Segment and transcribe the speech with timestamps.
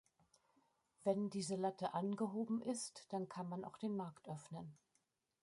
[1.03, 4.75] Wenn diese Latte angehoben ist, dann kann man auch den Markt öffnen.